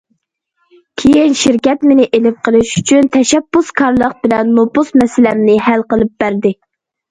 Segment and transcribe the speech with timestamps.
[1.01, 6.57] كېيىن شىركەت مېنى ئېلىپ قېلىش ئۈچۈن تەشەببۇسكارلىق بىلەن نوپۇس مەسىلەمنى ھەل قىلىپ بەردى.